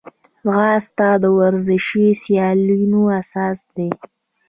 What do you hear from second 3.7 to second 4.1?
ده